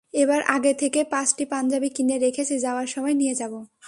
[0.13, 3.53] এবার আগে থেকেই পাঁচটি পাঞ্জাবি কিনে রেখেছি, যাওয়ার সময় নিয়ে যাব।